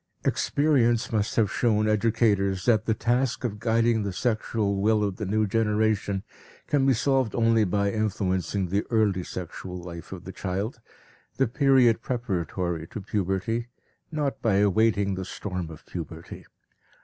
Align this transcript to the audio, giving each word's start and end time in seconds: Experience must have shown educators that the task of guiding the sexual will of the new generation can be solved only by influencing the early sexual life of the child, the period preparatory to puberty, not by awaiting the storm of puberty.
Experience 0.25 1.11
must 1.11 1.35
have 1.35 1.51
shown 1.51 1.87
educators 1.87 2.65
that 2.65 2.87
the 2.87 2.95
task 2.95 3.43
of 3.43 3.59
guiding 3.59 4.01
the 4.01 4.11
sexual 4.11 4.77
will 4.81 5.03
of 5.03 5.17
the 5.17 5.27
new 5.27 5.45
generation 5.45 6.23
can 6.65 6.87
be 6.87 6.93
solved 6.95 7.35
only 7.35 7.63
by 7.65 7.91
influencing 7.91 8.69
the 8.69 8.83
early 8.89 9.23
sexual 9.23 9.77
life 9.79 10.11
of 10.11 10.23
the 10.23 10.31
child, 10.31 10.81
the 11.37 11.45
period 11.47 12.01
preparatory 12.01 12.87
to 12.87 12.99
puberty, 12.99 13.67
not 14.11 14.41
by 14.41 14.55
awaiting 14.55 15.13
the 15.13 15.23
storm 15.23 15.69
of 15.69 15.85
puberty. 15.85 16.47